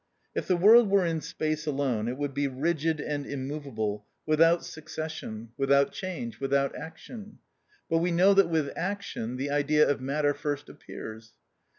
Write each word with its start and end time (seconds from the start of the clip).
(7) 0.29 0.29
If 0.41 0.47
the 0.47 0.57
world 0.57 0.89
were 0.89 1.05
in 1.05 1.21
space 1.21 1.67
alone, 1.67 2.07
it 2.07 2.17
would 2.17 2.33
be 2.33 2.47
rigid 2.47 2.99
and 2.99 3.23
immovable, 3.23 4.03
without 4.25 4.65
succession, 4.65 5.49
without 5.59 5.91
change, 5.91 6.39
without 6.39 6.75
action; 6.75 7.37
but 7.87 7.99
we 7.99 8.09
know 8.09 8.33
that 8.33 8.49
with 8.49 8.71
action, 8.75 9.37
the 9.37 9.51
idea 9.51 9.87
of 9.87 10.01
matter 10.01 10.33
first 10.33 10.69
appears. 10.69 11.33